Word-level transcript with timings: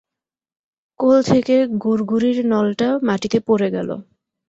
কোল 0.99 1.17
থেকে 1.31 1.55
গুড়গুড়ির 1.83 2.37
নলটা 2.51 2.89
মাটিতে 3.07 3.37
পড়ে 3.47 3.67
গেল। 3.75 3.89